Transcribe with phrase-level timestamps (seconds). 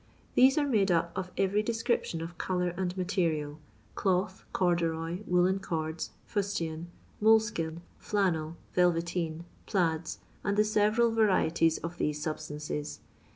[0.33, 3.59] These are made np of every description of colour and material—
[3.93, 6.87] cloth, corduroy, woollen cordi, fof tian,
[7.21, 12.97] moleikin, flannel, TelTeteen, plaidf, and the leTeral Tarieties of thoae suhttanoes.